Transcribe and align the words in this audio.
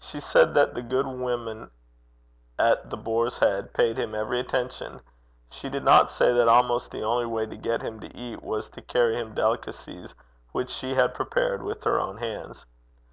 She 0.00 0.18
said 0.18 0.52
that 0.54 0.74
the 0.74 0.82
good 0.82 1.06
women 1.06 1.70
at 2.58 2.90
The 2.90 2.96
Boar's 2.96 3.38
Head 3.38 3.72
paid 3.72 3.96
him 3.98 4.16
every 4.16 4.40
attention: 4.40 5.00
she 5.48 5.68
did 5.70 5.84
not 5.84 6.10
say 6.10 6.32
that 6.32 6.48
almost 6.48 6.90
the 6.90 7.04
only 7.04 7.26
way 7.26 7.46
to 7.46 7.56
get 7.56 7.80
him 7.80 8.00
to 8.00 8.12
eat 8.16 8.42
was 8.42 8.68
to 8.70 8.82
carry 8.82 9.14
him 9.16 9.32
delicacies 9.32 10.12
which 10.50 10.70
she 10.70 10.94
had 10.96 11.14
prepared 11.14 11.62
with 11.62 11.84
her 11.84 12.00
own 12.00 12.16
hands. 12.16 12.66